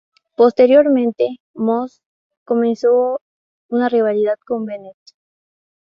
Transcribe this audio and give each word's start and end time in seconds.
Posteriormente, 0.35 1.27
Moose 1.53 2.01
comenzó 2.43 3.21
una 3.67 3.87
rivalidad 3.87 4.39
con 4.43 4.65
Bennett. 4.65 4.97